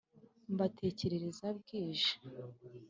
Mbatekereza 0.53 1.47
bwije 1.59 2.11